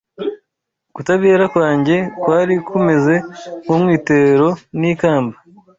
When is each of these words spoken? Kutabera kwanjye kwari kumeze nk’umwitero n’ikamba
Kutabera 0.95 1.43
kwanjye 1.53 1.95
kwari 2.21 2.55
kumeze 2.67 3.15
nk’umwitero 3.63 4.47
n’ikamba 4.79 5.35